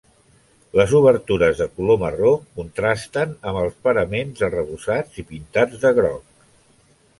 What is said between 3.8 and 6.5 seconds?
paraments arrebossats i pintats de groc.